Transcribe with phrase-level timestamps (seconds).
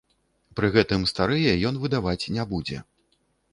[0.59, 2.83] Пры гэтым, старыя ён выдаваць не будзе.